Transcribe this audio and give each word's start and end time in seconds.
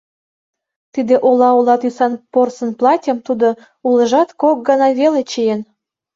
Тиде 0.93 1.15
ола-ола 1.29 1.75
тӱсан 1.81 2.13
порсын 2.31 2.69
платьым 2.79 3.17
тудо 3.27 3.47
улыжат 3.87 4.29
кок 4.41 4.57
гана 4.69 4.87
веле 4.99 5.21
чиен. 5.31 5.61